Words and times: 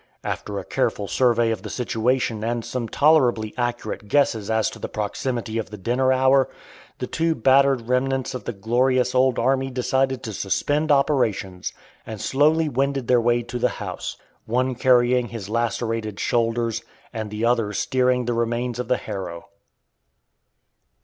After 0.23 0.57
a 0.57 0.65
careful 0.65 1.07
survey 1.07 1.51
of 1.51 1.61
the 1.61 1.69
situation 1.69 2.43
and 2.43 2.65
some 2.65 2.89
tolerably 2.89 3.53
accurate 3.55 4.07
guesses 4.07 4.49
as 4.49 4.67
to 4.71 4.79
the 4.79 4.89
proximity 4.89 5.59
of 5.59 5.69
the 5.69 5.77
dinner 5.77 6.11
hour, 6.11 6.49
the 6.97 7.05
two 7.05 7.35
battered 7.35 7.87
remnants 7.87 8.33
of 8.33 8.45
the 8.45 8.51
glorious 8.51 9.13
old 9.13 9.37
army 9.37 9.69
decided 9.69 10.23
to 10.23 10.33
suspend 10.33 10.91
operations, 10.91 11.71
and 12.03 12.19
slowly 12.19 12.67
wended 12.67 13.05
their 13.07 13.21
way 13.21 13.43
to 13.43 13.59
the 13.59 13.69
house: 13.77 14.17
one 14.47 14.73
carrying 14.73 15.27
his 15.27 15.49
lacerated 15.49 16.19
shoulders, 16.19 16.83
and 17.13 17.29
the 17.29 17.45
other 17.45 17.71
steering 17.71 18.25
the 18.25 18.33
remains 18.33 18.79
of 18.79 18.87
the 18.87 18.97
harrow. 18.97 19.49